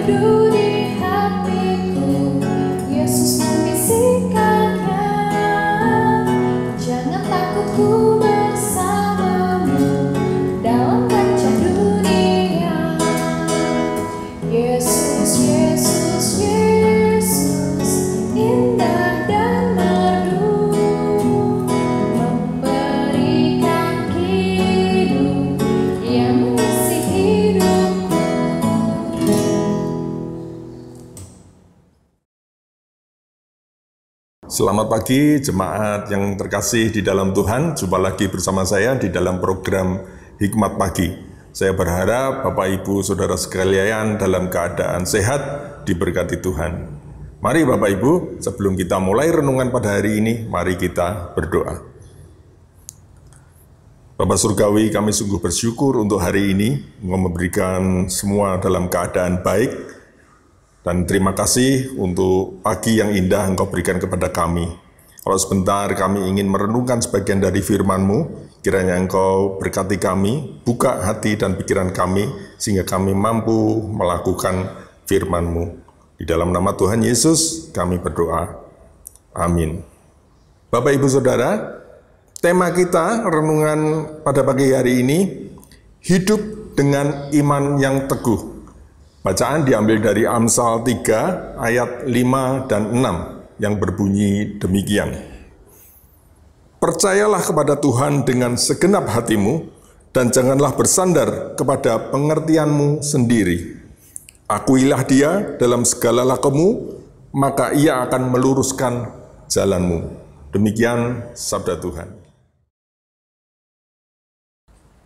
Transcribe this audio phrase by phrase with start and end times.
[0.00, 0.49] Hallelujah.
[34.50, 37.78] Selamat pagi jemaat yang terkasih di dalam Tuhan.
[37.78, 40.02] Jumpa lagi bersama saya di dalam program
[40.42, 41.06] Hikmat Pagi.
[41.54, 45.38] Saya berharap Bapak Ibu Saudara sekalian dalam keadaan sehat
[45.86, 46.82] diberkati Tuhan.
[47.38, 51.86] Mari Bapak Ibu, sebelum kita mulai renungan pada hari ini, mari kita berdoa.
[54.18, 59.99] Bapak Surgawi, kami sungguh bersyukur untuk hari ini, memberikan semua dalam keadaan baik,
[60.80, 64.64] dan terima kasih untuk pagi yang indah Engkau berikan kepada kami.
[65.20, 71.60] Kalau sebentar kami ingin merenungkan sebagian dari firman-Mu, kiranya Engkau berkati kami, buka hati dan
[71.60, 74.72] pikiran kami, sehingga kami mampu melakukan
[75.04, 75.76] firman-Mu.
[76.16, 78.48] Di dalam nama Tuhan Yesus kami berdoa.
[79.36, 79.84] Amin.
[80.72, 81.80] Bapak Ibu Saudara,
[82.40, 83.80] tema kita renungan
[84.24, 85.18] pada pagi hari ini,
[86.00, 88.59] hidup dengan iman yang teguh.
[89.20, 95.12] Bacaan diambil dari Amsal 3 ayat 5 dan 6 yang berbunyi demikian.
[96.80, 99.68] Percayalah kepada Tuhan dengan segenap hatimu
[100.16, 103.76] dan janganlah bersandar kepada pengertianmu sendiri.
[104.48, 106.96] Akuilah dia dalam segala lakumu,
[107.36, 109.04] maka ia akan meluruskan
[109.52, 110.16] jalanmu.
[110.48, 112.19] Demikian sabda Tuhan.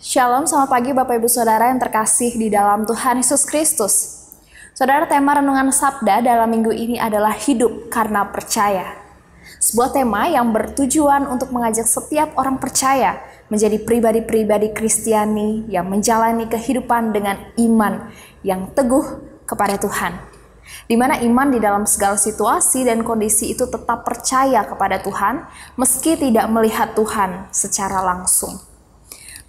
[0.00, 4.24] Shalom, selamat pagi Bapak Ibu Saudara yang terkasih di dalam Tuhan Yesus Kristus.
[4.72, 8.96] Saudara, tema renungan Sabda dalam minggu ini adalah hidup karena percaya.
[9.60, 13.20] Sebuah tema yang bertujuan untuk mengajak setiap orang percaya
[13.52, 18.08] menjadi pribadi-pribadi Kristiani yang menjalani kehidupan dengan iman
[18.40, 19.04] yang teguh
[19.44, 20.16] kepada Tuhan.
[20.88, 25.44] Di mana iman di dalam segala situasi dan kondisi itu tetap percaya kepada Tuhan
[25.76, 28.69] meski tidak melihat Tuhan secara langsung.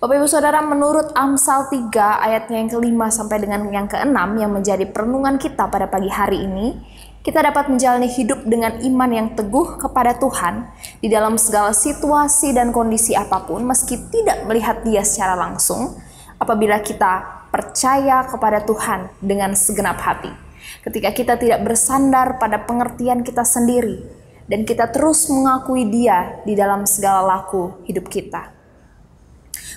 [0.01, 1.93] Bapak Ibu Saudara, menurut Amsal 3
[2.25, 6.73] ayatnya yang kelima sampai dengan yang keenam yang menjadi perenungan kita pada pagi hari ini,
[7.21, 12.73] kita dapat menjalani hidup dengan iman yang teguh kepada Tuhan di dalam segala situasi dan
[12.73, 15.93] kondisi apa pun meski tidak melihat dia secara langsung
[16.41, 20.33] apabila kita percaya kepada Tuhan dengan segenap hati.
[20.81, 24.01] Ketika kita tidak bersandar pada pengertian kita sendiri
[24.49, 28.60] dan kita terus mengakui dia di dalam segala laku hidup kita.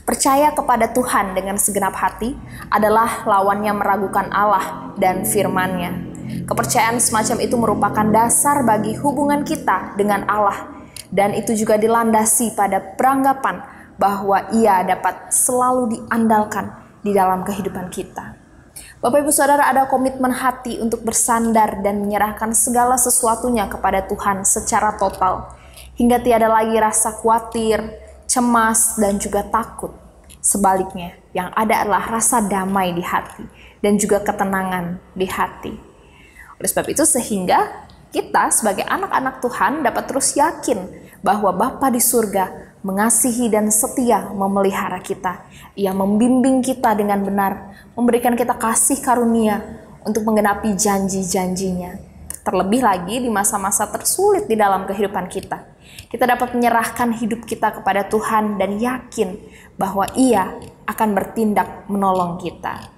[0.05, 2.37] Percaya kepada Tuhan dengan segenap hati
[2.69, 5.97] adalah lawannya meragukan Allah dan firman-Nya.
[6.45, 10.69] Kepercayaan semacam itu merupakan dasar bagi hubungan kita dengan Allah
[11.09, 13.65] dan itu juga dilandasi pada peranggapan
[13.97, 16.69] bahwa ia dapat selalu diandalkan
[17.01, 18.37] di dalam kehidupan kita.
[19.01, 25.01] Bapak Ibu Saudara ada komitmen hati untuk bersandar dan menyerahkan segala sesuatunya kepada Tuhan secara
[25.01, 25.49] total
[25.95, 27.81] hingga tiada lagi rasa khawatir,
[28.27, 29.93] cemas, dan juga takut.
[30.45, 33.49] Sebaliknya, yang ada adalah rasa damai di hati
[33.81, 35.73] dan juga ketenangan di hati.
[36.61, 40.85] Oleh sebab itu, sehingga kita sebagai anak-anak Tuhan dapat terus yakin
[41.25, 45.49] bahwa Bapa di surga mengasihi dan setia memelihara kita.
[45.75, 49.65] Ia membimbing kita dengan benar, memberikan kita kasih karunia
[50.05, 51.97] untuk menggenapi janji-janjinya.
[52.45, 55.74] Terlebih lagi di masa-masa tersulit di dalam kehidupan kita
[56.13, 59.39] kita dapat menyerahkan hidup kita kepada Tuhan dan yakin
[59.75, 62.91] bahwa Ia akan bertindak menolong kita.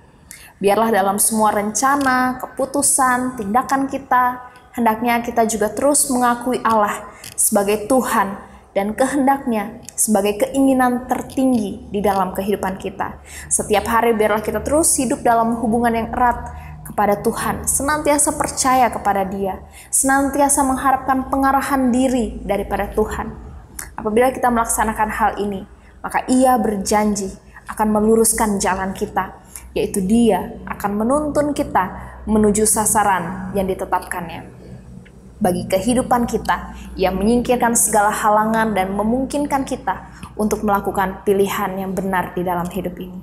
[0.57, 4.41] Biarlah dalam semua rencana, keputusan, tindakan kita,
[4.73, 8.37] hendaknya kita juga terus mengakui Allah sebagai Tuhan
[8.77, 13.21] dan kehendaknya sebagai keinginan tertinggi di dalam kehidupan kita.
[13.49, 19.27] Setiap hari biarlah kita terus hidup dalam hubungan yang erat kepada Tuhan, senantiasa percaya kepada
[19.27, 19.59] Dia,
[19.91, 23.35] senantiasa mengharapkan pengarahan diri daripada Tuhan.
[23.99, 25.67] Apabila kita melaksanakan hal ini,
[26.01, 27.35] maka Ia berjanji
[27.67, 29.35] akan meluruskan jalan kita,
[29.75, 34.55] yaitu Dia akan menuntun kita menuju sasaran yang ditetapkannya.
[35.37, 42.33] Bagi kehidupan kita, Ia menyingkirkan segala halangan dan memungkinkan kita untuk melakukan pilihan yang benar
[42.33, 43.21] di dalam hidup ini.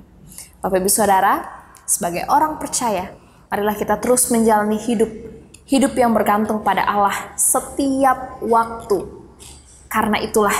[0.62, 1.42] Bapak Ibu Saudara,
[1.88, 5.10] sebagai orang percaya, Marilah kita terus menjalani hidup,
[5.68, 9.04] hidup yang bergantung pada Allah setiap waktu.
[9.88, 10.54] Karena itulah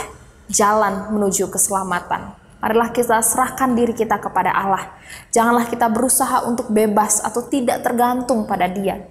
[0.49, 2.37] jalan menuju keselamatan.
[2.65, 4.97] Marilah kita serahkan diri kita kepada Allah.
[5.29, 9.05] Janganlah kita berusaha untuk bebas atau tidak tergantung pada Dia.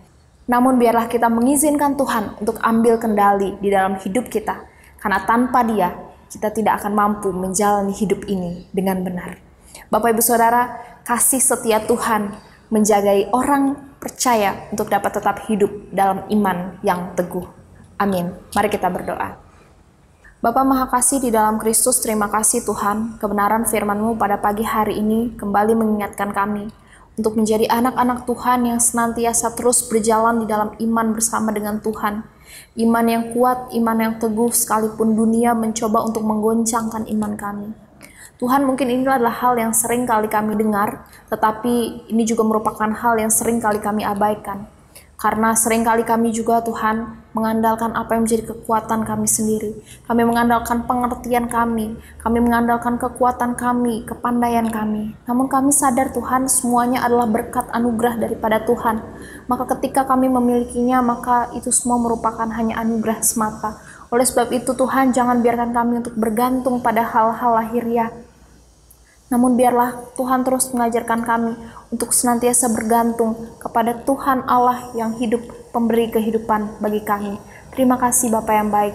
[0.50, 4.58] Namun biarlah kita mengizinkan Tuhan untuk ambil kendali di dalam hidup kita.
[4.98, 5.94] Karena tanpa Dia,
[6.34, 9.38] kita tidak akan mampu menjalani hidup ini dengan benar.
[9.94, 10.74] Bapak Ibu Saudara,
[11.06, 12.34] kasih setia Tuhan
[12.74, 17.46] menjagai orang percaya untuk dapat tetap hidup dalam iman yang teguh.
[18.02, 18.34] Amin.
[18.58, 19.38] Mari kita berdoa.
[20.42, 25.38] Bapa Maha Kasih di dalam Kristus, terima kasih Tuhan, kebenaran firman-Mu pada pagi hari ini
[25.38, 26.68] kembali mengingatkan kami
[27.14, 32.28] untuk menjadi anak-anak Tuhan yang senantiasa terus berjalan di dalam iman bersama dengan Tuhan,
[32.74, 37.70] Iman yang kuat, iman yang teguh sekalipun dunia mencoba untuk menggoncangkan iman kami.
[38.38, 43.20] Tuhan mungkin ini adalah hal yang sering kali kami dengar, tetapi ini juga merupakan hal
[43.20, 44.68] yang sering kali kami abaikan.
[45.24, 49.72] Karena sering kali kami juga Tuhan mengandalkan apa yang menjadi kekuatan kami sendiri.
[50.04, 55.16] Kami mengandalkan pengertian kami, kami mengandalkan kekuatan kami, kepandaian kami.
[55.24, 59.00] Namun kami sadar Tuhan semuanya adalah berkat anugerah daripada Tuhan.
[59.48, 63.80] Maka ketika kami memilikinya, maka itu semua merupakan hanya anugerah semata.
[64.14, 68.14] Oleh sebab itu Tuhan jangan biarkan kami untuk bergantung pada hal-hal lahiriah,
[69.34, 71.58] namun biarlah Tuhan terus mengajarkan kami
[71.90, 75.42] untuk senantiasa bergantung kepada Tuhan Allah yang hidup,
[75.74, 77.42] pemberi kehidupan bagi kami.
[77.74, 78.94] Terima kasih Bapak yang baik.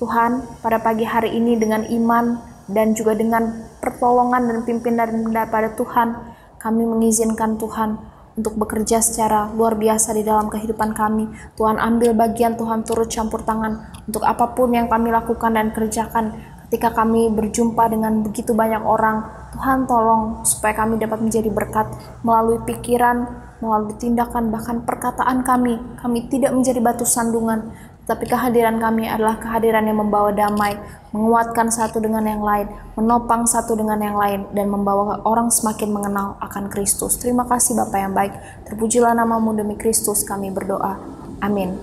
[0.00, 6.16] Tuhan, pada pagi hari ini dengan iman dan juga dengan pertolongan dan pimpinan daripada Tuhan,
[6.56, 8.00] kami mengizinkan Tuhan
[8.34, 11.30] untuk bekerja secara luar biasa di dalam kehidupan kami.
[11.54, 16.34] Tuhan ambil bagian, Tuhan turut campur tangan untuk apa pun yang kami lakukan dan kerjakan
[16.74, 19.22] ketika kami berjumpa dengan begitu banyak orang,
[19.54, 21.86] Tuhan tolong supaya kami dapat menjadi berkat
[22.26, 23.30] melalui pikiran,
[23.62, 25.78] melalui tindakan, bahkan perkataan kami.
[26.02, 27.70] Kami tidak menjadi batu sandungan,
[28.04, 30.76] tapi kehadiran kami adalah kehadiran yang membawa damai,
[31.08, 32.68] menguatkan satu dengan yang lain,
[33.00, 37.16] menopang satu dengan yang lain, dan membawa orang semakin mengenal akan Kristus.
[37.16, 38.36] Terima kasih Bapak yang baik.
[38.68, 41.00] Terpujilah namamu demi Kristus kami berdoa.
[41.40, 41.80] Amin.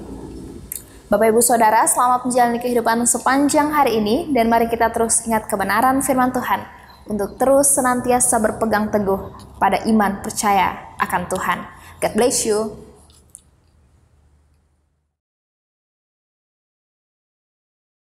[1.09, 5.99] Bapak Ibu Saudara, selamat menjalani kehidupan sepanjang hari ini dan mari kita terus ingat kebenaran
[5.99, 6.63] firman Tuhan
[7.09, 9.19] untuk terus senantiasa berpegang teguh
[9.59, 11.59] pada iman percaya akan Tuhan.
[11.99, 12.90] God bless you.